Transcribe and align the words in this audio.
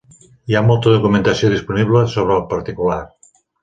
Hi 0.51 0.57
ha 0.59 0.63
molta 0.69 0.93
documentació 0.95 1.53
disponible 1.53 2.05
sobre 2.17 2.39
el 2.43 2.51
particular. 2.59 3.03